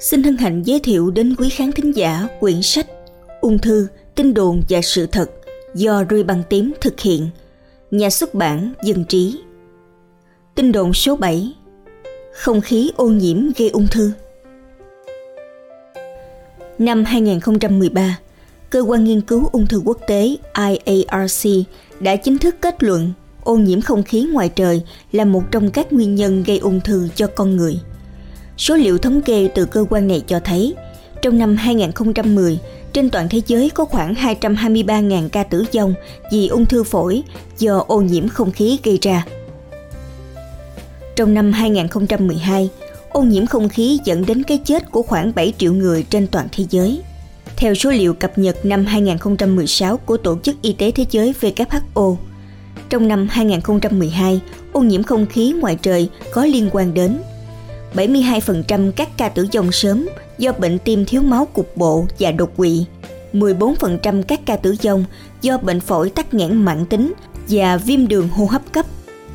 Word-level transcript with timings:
Xin 0.00 0.22
hân 0.22 0.36
hạnh 0.36 0.62
giới 0.62 0.80
thiệu 0.80 1.10
đến 1.10 1.34
quý 1.38 1.48
khán 1.48 1.72
thính 1.72 1.96
giả 1.96 2.28
quyển 2.40 2.62
sách 2.62 2.86
Ung 3.40 3.58
thư, 3.58 3.86
tin 4.14 4.34
đồn 4.34 4.62
và 4.68 4.80
sự 4.82 5.06
thật 5.06 5.30
do 5.74 6.04
Ruy 6.10 6.22
Băng 6.22 6.42
Tím 6.48 6.72
thực 6.80 7.00
hiện. 7.00 7.28
Nhà 7.90 8.10
xuất 8.10 8.34
bản 8.34 8.72
Dân 8.82 9.04
Trí. 9.04 9.40
Tin 10.54 10.72
đồn 10.72 10.92
số 10.92 11.16
7 11.16 11.52
Không 12.34 12.60
khí 12.60 12.90
ô 12.96 13.08
nhiễm 13.08 13.36
gây 13.56 13.68
ung 13.70 13.86
thư 13.90 14.12
Năm 16.78 17.04
2013, 17.04 18.18
Cơ 18.70 18.80
quan 18.80 19.04
nghiên 19.04 19.20
cứu 19.20 19.48
ung 19.52 19.66
thư 19.66 19.82
quốc 19.84 19.98
tế 20.06 20.36
IARC 20.54 21.48
đã 22.00 22.16
chính 22.16 22.38
thức 22.38 22.56
kết 22.60 22.82
luận 22.82 23.12
ô 23.44 23.56
nhiễm 23.56 23.80
không 23.80 24.02
khí 24.02 24.26
ngoài 24.32 24.48
trời 24.48 24.82
là 25.12 25.24
một 25.24 25.42
trong 25.50 25.70
các 25.70 25.92
nguyên 25.92 26.14
nhân 26.14 26.42
gây 26.46 26.58
ung 26.58 26.80
thư 26.80 27.08
cho 27.14 27.26
con 27.26 27.56
người. 27.56 27.80
Số 28.60 28.74
liệu 28.74 28.98
thống 28.98 29.22
kê 29.22 29.48
từ 29.54 29.64
cơ 29.64 29.84
quan 29.90 30.08
này 30.08 30.22
cho 30.26 30.40
thấy, 30.40 30.74
trong 31.22 31.38
năm 31.38 31.56
2010, 31.56 32.58
trên 32.92 33.10
toàn 33.10 33.28
thế 33.28 33.40
giới 33.46 33.70
có 33.70 33.84
khoảng 33.84 34.14
223.000 34.14 35.28
ca 35.28 35.42
tử 35.42 35.64
vong 35.74 35.94
vì 36.32 36.48
ung 36.48 36.66
thư 36.66 36.84
phổi 36.84 37.22
do 37.58 37.84
ô 37.88 38.00
nhiễm 38.00 38.28
không 38.28 38.52
khí 38.52 38.78
gây 38.84 38.98
ra. 39.02 39.26
Trong 41.16 41.34
năm 41.34 41.52
2012, 41.52 42.70
ô 43.10 43.22
nhiễm 43.22 43.46
không 43.46 43.68
khí 43.68 43.98
dẫn 44.04 44.26
đến 44.26 44.42
cái 44.42 44.58
chết 44.58 44.90
của 44.90 45.02
khoảng 45.02 45.32
7 45.34 45.52
triệu 45.58 45.72
người 45.72 46.02
trên 46.02 46.26
toàn 46.26 46.48
thế 46.52 46.64
giới. 46.70 47.02
Theo 47.56 47.74
số 47.74 47.90
liệu 47.90 48.14
cập 48.14 48.38
nhật 48.38 48.64
năm 48.64 48.86
2016 48.86 49.96
của 49.96 50.16
Tổ 50.16 50.38
chức 50.42 50.62
Y 50.62 50.72
tế 50.72 50.90
Thế 50.90 51.06
giới 51.10 51.34
WHO, 51.40 52.16
trong 52.88 53.08
năm 53.08 53.28
2012, 53.30 54.40
ô 54.72 54.80
nhiễm 54.80 55.02
không 55.02 55.26
khí 55.26 55.54
ngoài 55.60 55.78
trời 55.82 56.08
có 56.32 56.44
liên 56.44 56.68
quan 56.72 56.94
đến 56.94 57.18
72% 57.94 58.92
các 58.92 59.08
ca 59.16 59.28
tử 59.28 59.46
vong 59.52 59.72
sớm 59.72 60.08
do 60.38 60.52
bệnh 60.52 60.78
tim 60.78 61.04
thiếu 61.04 61.22
máu 61.22 61.46
cục 61.52 61.76
bộ 61.76 62.06
và 62.18 62.32
đột 62.32 62.56
quỵ, 62.56 62.84
14% 63.32 64.22
các 64.22 64.40
ca 64.46 64.56
tử 64.56 64.74
vong 64.82 65.04
do 65.42 65.58
bệnh 65.58 65.80
phổi 65.80 66.10
tắc 66.10 66.34
nghẽn 66.34 66.64
mãn 66.64 66.86
tính 66.86 67.12
và 67.48 67.76
viêm 67.76 68.08
đường 68.08 68.28
hô 68.28 68.44
hấp 68.44 68.72
cấp. 68.72 68.86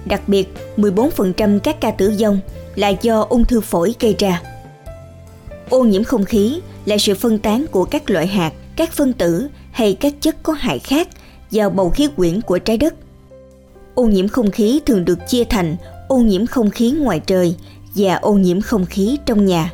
Đặc 0.06 0.22
biệt, 0.28 0.54
14% 0.78 1.60
các 1.60 1.82
ca 1.82 1.92
tử 1.92 2.14
vong 2.20 2.40
là 2.76 2.90
do 3.02 3.22
ung 3.30 3.46
thư 3.46 3.62
phổi 3.62 3.96
gây 4.00 4.16
ra. 4.20 4.42
Ô 5.70 5.84
nhiễm 5.84 6.04
không 6.04 6.26
khí 6.26 6.60
là 6.86 6.98
sự 6.98 7.16
phân 7.16 7.38
tán 7.38 7.66
của 7.72 7.86
các 7.86 8.10
loại 8.10 8.28
hạt, 8.28 8.54
các 8.76 8.92
phân 8.92 9.14
tử 9.14 9.48
hay 9.72 9.94
các 9.94 10.14
chất 10.22 10.44
có 10.44 10.54
hại 10.54 10.80
khác 10.80 11.08
vào 11.52 11.70
bầu 11.70 11.90
khí 11.90 12.08
quyển 12.16 12.42
của 12.42 12.60
trái 12.60 12.78
đất. 12.78 12.94
Ô 13.96 14.04
nhiễm 14.04 14.28
không 14.28 14.52
khí 14.52 14.80
thường 14.86 15.06
được 15.06 15.20
chia 15.28 15.44
thành 15.44 15.76
ô 16.08 16.18
nhiễm 16.18 16.46
không 16.46 16.70
khí 16.70 16.92
ngoài 16.92 17.20
trời 17.20 17.56
và 17.96 18.16
ô 18.16 18.34
nhiễm 18.34 18.62
không 18.62 18.86
khí 18.86 19.18
trong 19.26 19.46
nhà. 19.46 19.74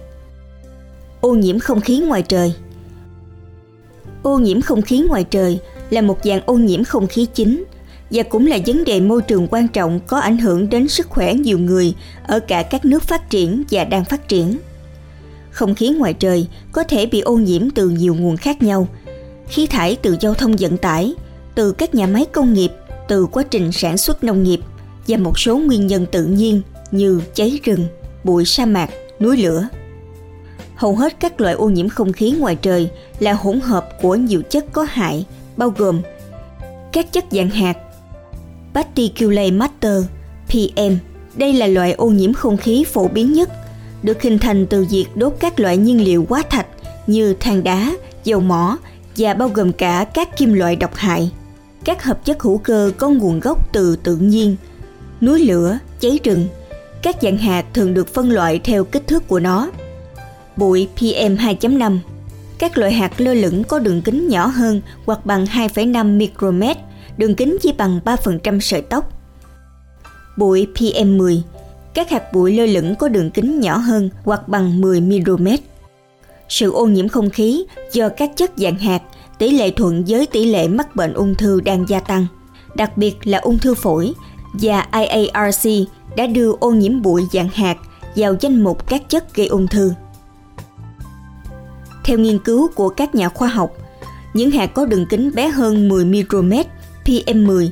Ô 1.21 1.33
nhiễm 1.33 1.59
không 1.59 1.81
khí 1.81 1.99
ngoài 1.99 2.23
trời 2.27 2.53
Ô 4.23 4.39
nhiễm 4.39 4.61
không 4.61 4.81
khí 4.81 4.99
ngoài 5.07 5.23
trời 5.23 5.59
là 5.89 6.01
một 6.01 6.17
dạng 6.23 6.41
ô 6.45 6.53
nhiễm 6.53 6.83
không 6.83 7.07
khí 7.07 7.27
chính 7.33 7.63
và 8.11 8.23
cũng 8.23 8.47
là 8.47 8.57
vấn 8.65 8.83
đề 8.83 8.99
môi 8.99 9.21
trường 9.21 9.47
quan 9.51 9.67
trọng 9.67 9.99
có 10.07 10.19
ảnh 10.19 10.37
hưởng 10.37 10.69
đến 10.69 10.87
sức 10.87 11.09
khỏe 11.09 11.33
nhiều 11.33 11.59
người 11.59 11.93
ở 12.27 12.39
cả 12.39 12.63
các 12.63 12.85
nước 12.85 13.03
phát 13.03 13.29
triển 13.29 13.63
và 13.71 13.83
đang 13.83 14.05
phát 14.05 14.27
triển. 14.27 14.57
Không 15.51 15.75
khí 15.75 15.89
ngoài 15.89 16.13
trời 16.13 16.47
có 16.71 16.83
thể 16.83 17.05
bị 17.05 17.19
ô 17.19 17.35
nhiễm 17.35 17.69
từ 17.69 17.89
nhiều 17.89 18.15
nguồn 18.15 18.37
khác 18.37 18.63
nhau. 18.63 18.87
Khí 19.47 19.67
thải 19.67 19.95
từ 19.95 20.17
giao 20.21 20.33
thông 20.33 20.55
vận 20.59 20.77
tải, 20.77 21.13
từ 21.55 21.71
các 21.71 21.95
nhà 21.95 22.07
máy 22.07 22.25
công 22.31 22.53
nghiệp, 22.53 22.71
từ 23.07 23.25
quá 23.25 23.43
trình 23.43 23.71
sản 23.71 23.97
xuất 23.97 24.23
nông 24.23 24.43
nghiệp 24.43 24.59
và 25.07 25.17
một 25.17 25.39
số 25.39 25.57
nguyên 25.57 25.87
nhân 25.87 26.05
tự 26.11 26.25
nhiên 26.25 26.61
như 26.91 27.21
cháy 27.33 27.59
rừng, 27.63 27.85
bụi 28.23 28.45
sa 28.45 28.65
mạc, 28.65 28.89
núi 29.19 29.37
lửa. 29.37 29.67
Hầu 30.75 30.95
hết 30.95 31.19
các 31.19 31.41
loại 31.41 31.53
ô 31.53 31.69
nhiễm 31.69 31.89
không 31.89 32.13
khí 32.13 32.35
ngoài 32.39 32.55
trời 32.55 32.89
là 33.19 33.33
hỗn 33.33 33.59
hợp 33.59 33.89
của 34.01 34.15
nhiều 34.15 34.41
chất 34.49 34.65
có 34.73 34.85
hại, 34.89 35.25
bao 35.57 35.69
gồm 35.69 36.01
các 36.91 37.13
chất 37.13 37.25
dạng 37.31 37.49
hạt, 37.49 37.77
particulate 38.73 39.51
matter, 39.51 40.03
PM. 40.47 40.93
Đây 41.35 41.53
là 41.53 41.67
loại 41.67 41.91
ô 41.91 42.09
nhiễm 42.09 42.33
không 42.33 42.57
khí 42.57 42.83
phổ 42.83 43.07
biến 43.07 43.33
nhất, 43.33 43.49
được 44.03 44.21
hình 44.21 44.39
thành 44.39 44.67
từ 44.67 44.85
việc 44.89 45.05
đốt 45.15 45.33
các 45.39 45.59
loại 45.59 45.77
nhiên 45.77 46.03
liệu 46.03 46.25
hóa 46.29 46.43
thạch 46.49 46.67
như 47.07 47.33
than 47.33 47.63
đá, 47.63 47.93
dầu 48.23 48.39
mỏ 48.39 48.77
và 49.17 49.33
bao 49.33 49.49
gồm 49.49 49.73
cả 49.73 50.05
các 50.13 50.37
kim 50.37 50.53
loại 50.53 50.75
độc 50.75 50.95
hại. 50.95 51.31
Các 51.83 52.03
hợp 52.03 52.25
chất 52.25 52.41
hữu 52.41 52.57
cơ 52.57 52.91
có 52.97 53.09
nguồn 53.09 53.39
gốc 53.39 53.73
từ 53.73 53.95
tự 53.95 54.15
nhiên, 54.15 54.55
núi 55.21 55.39
lửa, 55.39 55.79
cháy 55.99 56.19
rừng, 56.23 56.47
các 57.01 57.15
dạng 57.21 57.37
hạt 57.37 57.65
thường 57.73 57.93
được 57.93 58.13
phân 58.13 58.29
loại 58.29 58.59
theo 58.63 58.83
kích 58.83 59.07
thước 59.07 59.27
của 59.27 59.39
nó. 59.39 59.69
Bụi 60.57 60.87
PM2.5 60.97 61.99
Các 62.57 62.77
loại 62.77 62.93
hạt 62.93 63.21
lơ 63.21 63.33
lửng 63.33 63.63
có 63.63 63.79
đường 63.79 64.01
kính 64.01 64.27
nhỏ 64.27 64.45
hơn 64.45 64.81
hoặc 65.05 65.25
bằng 65.25 65.45
2,5 65.45 66.17
micromet, 66.17 66.77
đường 67.17 67.35
kính 67.35 67.57
chỉ 67.61 67.71
bằng 67.71 67.99
3% 68.05 68.59
sợi 68.59 68.81
tóc. 68.81 69.11
Bụi 70.37 70.67
PM10 70.75 71.41
Các 71.93 72.09
hạt 72.09 72.33
bụi 72.33 72.57
lơ 72.57 72.65
lửng 72.65 72.95
có 72.95 73.07
đường 73.07 73.31
kính 73.31 73.59
nhỏ 73.59 73.77
hơn 73.77 74.09
hoặc 74.23 74.47
bằng 74.47 74.81
10 74.81 75.01
micromet. 75.01 75.59
Sự 76.49 76.71
ô 76.71 76.85
nhiễm 76.85 77.07
không 77.07 77.29
khí 77.29 77.65
do 77.91 78.09
các 78.09 78.31
chất 78.35 78.51
dạng 78.55 78.77
hạt 78.77 79.01
tỷ 79.37 79.51
lệ 79.51 79.71
thuận 79.71 80.03
với 80.07 80.25
tỷ 80.25 80.45
lệ 80.45 80.67
mắc 80.67 80.95
bệnh 80.95 81.13
ung 81.13 81.35
thư 81.35 81.61
đang 81.61 81.85
gia 81.89 81.99
tăng, 81.99 82.27
đặc 82.75 82.97
biệt 82.97 83.27
là 83.27 83.37
ung 83.37 83.57
thư 83.57 83.73
phổi 83.73 84.13
và 84.53 84.87
IARC 84.91 85.69
đã 86.15 86.27
đưa 86.27 86.53
ô 86.59 86.71
nhiễm 86.71 87.01
bụi 87.01 87.27
dạng 87.31 87.49
hạt 87.49 87.77
vào 88.15 88.35
danh 88.39 88.63
mục 88.63 88.87
các 88.87 89.09
chất 89.09 89.35
gây 89.35 89.47
ung 89.47 89.67
thư. 89.67 89.93
Theo 92.03 92.17
nghiên 92.17 92.39
cứu 92.39 92.69
của 92.75 92.89
các 92.89 93.15
nhà 93.15 93.29
khoa 93.29 93.47
học, 93.47 93.71
những 94.33 94.51
hạt 94.51 94.67
có 94.73 94.85
đường 94.85 95.05
kính 95.05 95.31
bé 95.35 95.47
hơn 95.47 95.89
10 95.89 96.05
micromet 96.05 96.67
PM10 97.05 97.69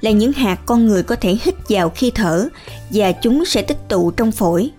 là 0.00 0.10
những 0.10 0.32
hạt 0.32 0.58
con 0.66 0.86
người 0.86 1.02
có 1.02 1.16
thể 1.16 1.36
hít 1.42 1.54
vào 1.68 1.90
khi 1.90 2.10
thở 2.14 2.48
và 2.90 3.12
chúng 3.12 3.44
sẽ 3.44 3.62
tích 3.62 3.88
tụ 3.88 4.10
trong 4.10 4.32
phổi. 4.32 4.70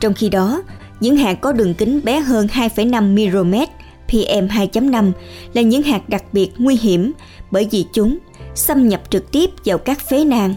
Trong 0.00 0.14
khi 0.14 0.28
đó, 0.28 0.62
những 1.00 1.16
hạt 1.16 1.34
có 1.34 1.52
đường 1.52 1.74
kính 1.74 2.00
bé 2.04 2.20
hơn 2.20 2.46
2,5 2.46 3.14
micromet 3.14 3.68
PM2.5 4.08 5.12
là 5.52 5.62
những 5.62 5.82
hạt 5.82 6.08
đặc 6.08 6.24
biệt 6.32 6.50
nguy 6.58 6.76
hiểm 6.76 7.12
bởi 7.50 7.68
vì 7.70 7.84
chúng 7.92 8.18
xâm 8.54 8.88
nhập 8.88 9.02
trực 9.10 9.32
tiếp 9.32 9.50
vào 9.64 9.78
các 9.78 10.00
phế 10.00 10.24
nang. 10.24 10.54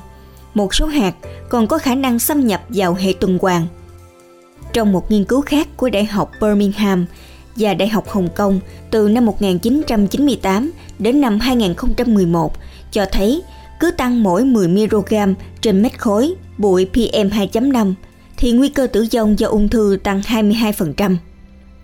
Một 0.58 0.76
số 0.76 0.86
hạt 0.86 1.14
còn 1.50 1.68
có 1.68 1.78
khả 1.78 1.96
năng 1.96 2.20
xâm 2.20 2.48
nhập 2.48 2.62
vào 2.70 2.94
hệ 2.94 3.14
tuần 3.20 3.38
hoàn. 3.42 3.68
Trong 4.74 4.92
một 4.92 5.12
nghiên 5.12 5.24
cứu 5.24 5.42
khác 5.42 5.68
của 5.78 5.90
Đại 5.90 6.06
học 6.06 6.32
Birmingham 6.42 7.06
và 7.56 7.74
Đại 7.74 7.88
học 7.88 8.10
Hồng 8.10 8.30
Kông 8.36 8.60
từ 8.92 9.08
năm 9.10 9.26
1998 9.26 10.72
đến 11.00 11.22
năm 11.22 11.40
2011 11.40 12.54
cho 12.92 13.06
thấy 13.12 13.42
cứ 13.80 13.92
tăng 13.92 14.24
mỗi 14.24 14.46
10 14.46 14.68
microgram 14.68 15.34
trên 15.62 15.82
mét 15.82 16.00
khối 16.00 16.36
bụi 16.58 16.88
PM2.5 16.94 17.94
thì 18.38 18.52
nguy 18.52 18.70
cơ 18.70 18.88
tử 18.88 19.06
vong 19.14 19.40
do 19.40 19.48
ung 19.48 19.70
thư 19.70 19.98
tăng 20.04 20.22
22%. 20.22 21.16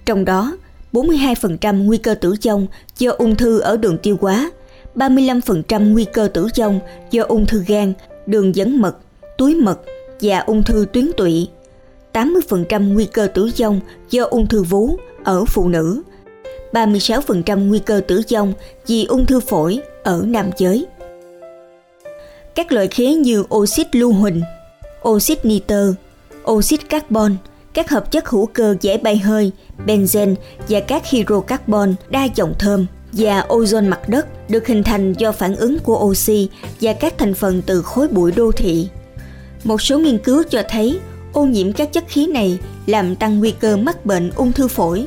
Trong 0.05 0.25
đó, 0.25 0.57
42% 0.93 1.83
nguy 1.83 1.97
cơ 1.97 2.15
tử 2.15 2.35
vong 2.45 2.67
do 2.97 3.11
ung 3.17 3.35
thư 3.35 3.59
ở 3.59 3.77
đường 3.77 3.97
tiêu 3.97 4.17
hóa, 4.21 4.51
35% 4.95 5.91
nguy 5.91 6.05
cơ 6.05 6.27
tử 6.33 6.47
vong 6.57 6.79
do 7.11 7.23
ung 7.23 7.45
thư 7.45 7.63
gan, 7.67 7.93
đường 8.25 8.55
dẫn 8.55 8.81
mật 8.81 8.97
túi 9.37 9.55
mật 9.55 9.79
và 10.21 10.39
ung 10.39 10.63
thư 10.63 10.85
tuyến 10.93 11.11
tụy, 11.17 11.47
80% 12.13 12.93
nguy 12.93 13.05
cơ 13.05 13.27
tử 13.27 13.49
vong 13.59 13.79
do 14.09 14.23
ung 14.23 14.47
thư 14.47 14.63
vú 14.63 14.97
ở 15.23 15.45
phụ 15.45 15.69
nữ, 15.69 16.01
36% 16.71 17.67
nguy 17.67 17.79
cơ 17.79 18.01
tử 18.07 18.21
vong 18.31 18.53
vì 18.87 19.05
ung 19.05 19.25
thư 19.25 19.39
phổi 19.39 19.79
ở 20.03 20.23
nam 20.27 20.49
giới. 20.57 20.85
Các 22.55 22.71
loại 22.71 22.87
khí 22.87 23.13
như 23.13 23.43
oxit 23.55 23.95
lưu 23.95 24.13
huỳnh, 24.13 24.41
oxit 25.07 25.45
nitơ, 25.45 25.93
oxit 26.51 26.89
carbon, 26.89 27.35
các 27.73 27.89
hợp 27.89 28.11
chất 28.11 28.29
hữu 28.29 28.45
cơ 28.45 28.75
dễ 28.81 28.97
bay 28.97 29.17
hơi, 29.17 29.51
benzen 29.85 30.35
và 30.69 30.79
các 30.79 31.05
hydrocarbon 31.05 31.95
đa 32.09 32.27
dòng 32.35 32.53
thơm 32.59 32.85
và 33.13 33.45
ozone 33.49 33.89
mặt 33.89 34.09
đất 34.09 34.49
được 34.49 34.67
hình 34.67 34.83
thành 34.83 35.13
do 35.13 35.31
phản 35.31 35.55
ứng 35.55 35.79
của 35.79 35.99
oxy 36.05 36.49
và 36.81 36.93
các 36.93 37.17
thành 37.17 37.33
phần 37.33 37.61
từ 37.65 37.81
khối 37.81 38.07
bụi 38.07 38.31
đô 38.31 38.51
thị 38.51 38.89
một 39.63 39.81
số 39.81 39.99
nghiên 39.99 40.17
cứu 40.17 40.43
cho 40.49 40.63
thấy 40.69 40.99
ô 41.33 41.45
nhiễm 41.45 41.73
các 41.73 41.93
chất 41.93 42.03
khí 42.07 42.27
này 42.27 42.59
làm 42.85 43.15
tăng 43.15 43.39
nguy 43.39 43.51
cơ 43.51 43.77
mắc 43.77 44.05
bệnh 44.05 44.31
ung 44.35 44.51
thư 44.51 44.67
phổi. 44.67 45.05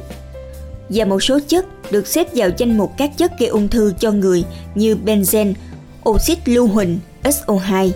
Và 0.89 1.05
một 1.05 1.23
số 1.23 1.39
chất 1.49 1.93
được 1.93 2.07
xếp 2.07 2.27
vào 2.35 2.51
danh 2.57 2.79
mục 2.79 2.93
các 2.97 3.11
chất 3.19 3.33
gây 3.39 3.49
ung 3.49 3.69
thư 3.69 3.93
cho 3.99 4.13
người 4.13 4.45
như 4.75 4.97
benzen, 5.05 5.55
oxit 6.09 6.49
lưu 6.49 6.67
huỳnh, 6.67 6.99
SO2. 7.23 7.91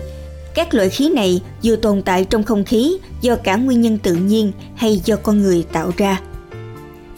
Các 0.53 0.73
loại 0.73 0.89
khí 0.89 1.09
này 1.09 1.41
dù 1.61 1.75
tồn 1.75 2.01
tại 2.01 2.25
trong 2.25 2.43
không 2.43 2.63
khí 2.63 2.97
do 3.21 3.35
cả 3.35 3.55
nguyên 3.55 3.81
nhân 3.81 3.97
tự 3.97 4.15
nhiên 4.15 4.51
hay 4.75 5.01
do 5.05 5.15
con 5.15 5.41
người 5.41 5.65
tạo 5.71 5.91
ra. 5.97 6.21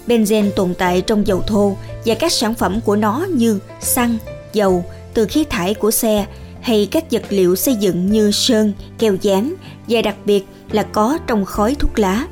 Benzen 0.08 0.52
tồn 0.56 0.74
tại 0.74 1.02
trong 1.02 1.28
dầu 1.28 1.42
thô 1.48 1.78
và 2.06 2.16
các 2.16 2.32
sản 2.32 2.54
phẩm 2.54 2.82
của 2.82 2.96
nó 2.96 3.26
như 3.30 3.60
xăng, 3.82 4.18
dầu, 4.54 4.86
từ 5.14 5.26
khí 5.26 5.46
thải 5.50 5.74
của 5.74 5.92
xe 5.92 6.26
hay 6.62 6.88
các 6.92 7.12
vật 7.12 7.24
liệu 7.30 7.56
xây 7.56 7.76
dựng 7.76 8.12
như 8.12 8.32
sơn, 8.32 8.74
keo 9.00 9.16
dán 9.22 9.54
và 9.88 10.02
đặc 10.02 10.16
biệt 10.26 10.46
là 10.72 10.84
có 10.84 11.18
trong 11.28 11.46
khói 11.46 11.76
thuốc 11.80 12.00
lá. 12.00 12.28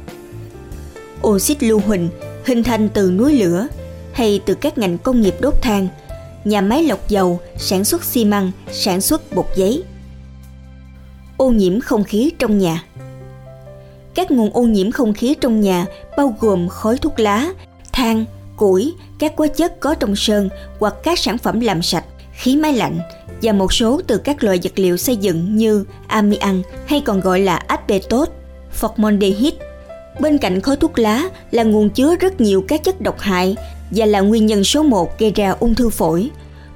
oxit 1.27 1.63
lưu 1.63 1.81
huỳnh 1.85 2.09
hình 2.45 2.63
thành 2.63 2.89
từ 2.89 3.11
núi 3.11 3.33
lửa 3.33 3.67
hay 4.13 4.41
từ 4.45 4.53
các 4.53 4.77
ngành 4.77 4.97
công 4.97 5.21
nghiệp 5.21 5.35
đốt 5.39 5.53
than, 5.61 5.87
nhà 6.45 6.61
máy 6.61 6.83
lọc 6.83 7.09
dầu, 7.09 7.39
sản 7.57 7.83
xuất 7.83 8.03
xi 8.03 8.25
măng, 8.25 8.51
sản 8.71 9.01
xuất 9.01 9.33
bột 9.33 9.45
giấy. 9.55 9.83
Ô 11.37 11.49
nhiễm 11.49 11.79
không 11.79 12.03
khí 12.03 12.31
trong 12.39 12.57
nhà 12.57 12.83
Các 14.15 14.31
nguồn 14.31 14.53
ô 14.53 14.61
nhiễm 14.61 14.91
không 14.91 15.13
khí 15.13 15.35
trong 15.41 15.61
nhà 15.61 15.85
bao 16.17 16.35
gồm 16.39 16.69
khói 16.69 16.97
thuốc 16.97 17.19
lá, 17.19 17.47
than, 17.91 18.25
củi, 18.55 18.93
các 19.21 19.33
hóa 19.37 19.47
chất 19.47 19.79
có 19.79 19.95
trong 19.95 20.15
sơn 20.15 20.49
hoặc 20.79 20.93
các 21.03 21.19
sản 21.19 21.37
phẩm 21.37 21.59
làm 21.59 21.81
sạch, 21.81 22.03
khí 22.33 22.55
máy 22.55 22.73
lạnh 22.73 22.99
và 23.41 23.53
một 23.53 23.73
số 23.73 24.01
từ 24.07 24.17
các 24.17 24.43
loại 24.43 24.59
vật 24.63 24.71
liệu 24.75 24.97
xây 24.97 25.15
dựng 25.15 25.55
như 25.55 25.85
amian 26.07 26.61
hay 26.85 27.01
còn 27.05 27.19
gọi 27.19 27.39
là 27.39 27.55
asbestos, 27.55 28.29
formaldehyde. 28.81 29.51
Bên 30.19 30.37
cạnh 30.37 30.61
khói 30.61 30.75
thuốc 30.75 30.99
lá 30.99 31.23
là 31.51 31.63
nguồn 31.63 31.89
chứa 31.89 32.15
rất 32.15 32.41
nhiều 32.41 32.63
các 32.67 32.83
chất 32.83 33.01
độc 33.01 33.19
hại 33.19 33.55
và 33.91 34.05
là 34.05 34.19
nguyên 34.19 34.45
nhân 34.45 34.63
số 34.63 34.83
1 34.83 35.19
gây 35.19 35.31
ra 35.31 35.55
ung 35.59 35.75
thư 35.75 35.89
phổi. 35.89 36.29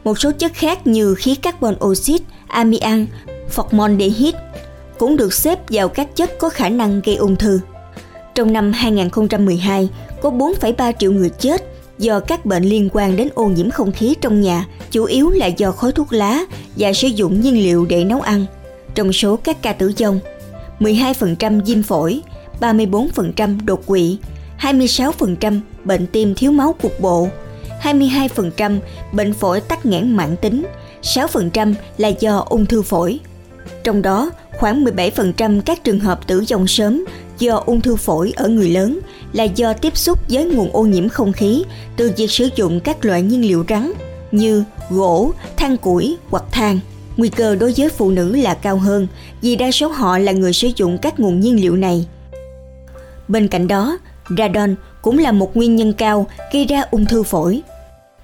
Một 0.03 0.19
số 0.19 0.31
chất 0.31 0.53
khác 0.53 0.88
như 0.88 1.15
khí 1.15 1.36
carbon 1.36 1.75
oxide, 1.86 2.25
amian, 2.48 3.06
formaldehyde 3.56 4.39
cũng 4.98 5.18
được 5.18 5.33
xếp 5.33 5.59
vào 5.69 5.89
các 5.89 6.15
chất 6.15 6.39
có 6.39 6.50
khả 6.50 6.69
năng 6.69 7.01
gây 7.01 7.15
ung 7.15 7.36
thư. 7.36 7.59
Trong 8.36 8.53
năm 8.53 8.71
2012, 8.71 9.89
có 10.21 10.30
4,3 10.30 10.94
triệu 11.00 11.12
người 11.12 11.30
chết 11.30 11.75
do 12.00 12.19
các 12.19 12.45
bệnh 12.45 12.63
liên 12.63 12.89
quan 12.94 13.15
đến 13.15 13.30
ô 13.36 13.45
nhiễm 13.45 13.69
không 13.69 13.92
khí 13.92 14.15
trong 14.21 14.42
nhà, 14.42 14.68
chủ 14.92 15.06
yếu 15.06 15.30
là 15.30 15.47
do 15.47 15.71
khói 15.71 15.92
thuốc 15.92 16.13
lá 16.13 16.39
và 16.75 16.94
sử 16.94 17.07
dụng 17.07 17.42
nhiên 17.42 17.53
liệu 17.53 17.86
để 17.86 18.03
nấu 18.03 18.21
ăn. 18.21 18.45
Trong 18.95 19.13
số 19.13 19.36
các 19.36 19.62
ca 19.62 19.74
tử 19.74 19.94
vong, 20.00 20.19
12% 20.80 21.62
viêm 21.65 21.83
phổi, 21.83 22.21
34% 22.59 23.65
đột 23.65 23.86
quỵ, 23.86 24.18
26% 24.59 25.59
bệnh 25.83 26.07
tim 26.07 26.36
thiếu 26.36 26.51
máu 26.51 26.75
cục 26.81 27.00
bộ, 27.00 27.27
22% 27.81 28.80
bệnh 29.13 29.33
phổi 29.33 29.62
tắc 29.62 29.86
nghẽn 29.86 30.15
mãn 30.15 30.36
tính, 30.38 30.65
6% 31.01 31.74
là 31.98 32.07
do 32.07 32.45
ung 32.50 32.65
thư 32.65 32.81
phổi. 32.81 33.19
Trong 33.83 34.01
đó, 34.01 34.31
khoảng 34.57 34.86
17% 34.86 35.62
các 35.62 35.83
trường 35.83 36.00
hợp 36.00 36.27
tử 36.27 36.44
vong 36.50 36.68
sớm 36.68 37.06
do 37.40 37.64
ung 37.66 37.82
thư 37.82 37.96
phổi 37.96 38.34
ở 38.36 38.48
người 38.48 38.70
lớn 38.70 39.00
là 39.34 39.44
do 39.44 39.74
tiếp 39.74 39.98
xúc 39.98 40.20
với 40.30 40.46
nguồn 40.46 40.70
ô 40.72 40.86
nhiễm 40.86 41.10
không 41.10 41.34
khí 41.34 41.64
từ 41.98 42.12
việc 42.18 42.32
sử 42.32 42.50
dụng 42.56 42.80
các 42.80 43.06
loại 43.06 43.22
nhiên 43.22 43.48
liệu 43.48 43.66
rắn 43.70 43.92
như 44.32 44.64
gỗ, 44.90 45.32
than 45.58 45.78
củi 45.78 46.18
hoặc 46.30 46.44
than. 46.52 46.80
Nguy 47.18 47.30
cơ 47.30 47.56
đối 47.56 47.74
với 47.78 47.90
phụ 47.90 48.12
nữ 48.12 48.36
là 48.36 48.54
cao 48.54 48.78
hơn 48.78 49.08
vì 49.42 49.56
đa 49.56 49.72
số 49.72 49.88
họ 49.88 50.18
là 50.18 50.32
người 50.32 50.54
sử 50.54 50.72
dụng 50.76 50.98
các 50.98 51.20
nguồn 51.20 51.40
nhiên 51.40 51.62
liệu 51.62 51.76
này. 51.76 52.06
Bên 53.28 53.48
cạnh 53.48 53.68
đó, 53.68 53.98
radon 54.38 54.76
cũng 55.02 55.20
là 55.20 55.32
một 55.32 55.58
nguyên 55.58 55.76
nhân 55.76 55.94
cao 55.94 56.28
gây 56.54 56.66
ra 56.66 56.82
ung 56.92 57.06
thư 57.06 57.24
phổi. 57.24 57.62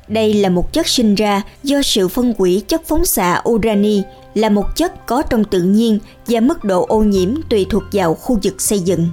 Đây 0.08 0.34
là 0.34 0.50
một 0.50 0.74
chất 0.74 0.88
sinh 0.88 1.16
ra 1.16 1.42
do 1.64 1.82
sự 1.82 2.08
phân 2.08 2.34
hủy 2.38 2.64
chất 2.68 2.82
phóng 2.88 3.06
xạ 3.06 3.42
urani 3.50 4.02
là 4.34 4.50
một 4.50 4.76
chất 4.76 5.06
có 5.06 5.22
trong 5.22 5.44
tự 5.44 5.62
nhiên 5.62 6.00
và 6.28 6.40
mức 6.40 6.64
độ 6.64 6.86
ô 6.86 7.04
nhiễm 7.04 7.30
tùy 7.50 7.66
thuộc 7.70 7.84
vào 7.92 8.14
khu 8.14 8.40
vực 8.44 8.62
xây 8.62 8.80
dựng. 8.80 9.08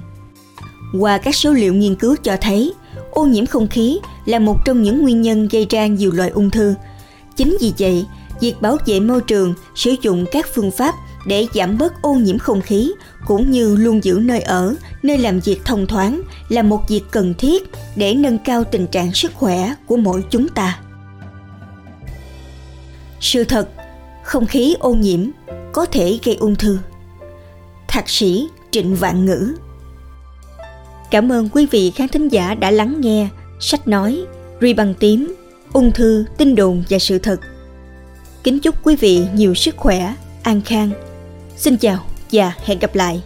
Qua 0.99 1.17
các 1.17 1.35
số 1.35 1.53
liệu 1.53 1.73
nghiên 1.73 1.95
cứu 1.95 2.15
cho 2.23 2.37
thấy, 2.41 2.73
ô 3.11 3.25
nhiễm 3.25 3.45
không 3.45 3.67
khí 3.67 3.99
là 4.25 4.39
một 4.39 4.65
trong 4.65 4.83
những 4.83 5.01
nguyên 5.01 5.21
nhân 5.21 5.47
gây 5.47 5.67
ra 5.69 5.87
nhiều 5.87 6.11
loại 6.11 6.29
ung 6.29 6.49
thư. 6.49 6.73
Chính 7.35 7.57
vì 7.61 7.73
vậy, 7.79 8.05
việc 8.39 8.61
bảo 8.61 8.77
vệ 8.85 8.99
môi 8.99 9.21
trường, 9.21 9.53
sử 9.75 9.95
dụng 10.01 10.25
các 10.31 10.45
phương 10.53 10.71
pháp 10.71 10.95
để 11.27 11.47
giảm 11.53 11.77
bớt 11.77 12.01
ô 12.01 12.13
nhiễm 12.13 12.37
không 12.37 12.61
khí 12.61 12.91
cũng 13.27 13.51
như 13.51 13.75
luôn 13.75 14.03
giữ 14.03 14.19
nơi 14.21 14.41
ở, 14.41 14.75
nơi 15.03 15.17
làm 15.17 15.39
việc 15.39 15.61
thông 15.65 15.87
thoáng 15.87 16.21
là 16.49 16.61
một 16.61 16.89
việc 16.89 17.01
cần 17.11 17.33
thiết 17.37 17.69
để 17.95 18.13
nâng 18.13 18.37
cao 18.37 18.63
tình 18.63 18.87
trạng 18.87 19.13
sức 19.13 19.31
khỏe 19.35 19.73
của 19.87 19.97
mỗi 19.97 20.23
chúng 20.29 20.47
ta. 20.47 20.79
Sự 23.19 23.43
thật, 23.43 23.69
không 24.29 24.45
khí 24.45 24.75
ô 24.79 24.93
nhiễm 24.93 25.19
có 25.73 25.85
thể 25.85 26.19
gây 26.23 26.35
ung 26.35 26.55
thư. 26.55 26.79
Thạc 27.87 28.09
sĩ 28.09 28.47
Trịnh 28.71 28.95
Vạn 28.95 29.25
Ngữ 29.25 29.53
Cảm 31.11 31.31
ơn 31.31 31.49
quý 31.49 31.65
vị 31.71 31.91
khán 31.95 32.07
thính 32.07 32.27
giả 32.27 32.55
đã 32.55 32.71
lắng 32.71 33.01
nghe 33.01 33.27
sách 33.59 33.87
nói 33.87 34.23
Ri 34.61 34.73
bằng 34.73 34.93
tím, 34.99 35.35
ung 35.73 35.91
thư, 35.91 36.25
tin 36.37 36.55
đồn 36.55 36.83
và 36.89 36.99
sự 36.99 37.19
thật. 37.19 37.39
Kính 38.43 38.59
chúc 38.59 38.75
quý 38.83 38.95
vị 38.95 39.21
nhiều 39.33 39.53
sức 39.53 39.77
khỏe, 39.77 40.13
an 40.43 40.61
khang. 40.61 40.91
Xin 41.57 41.77
chào 41.77 42.05
và 42.31 42.53
hẹn 42.65 42.79
gặp 42.79 42.95
lại. 42.95 43.21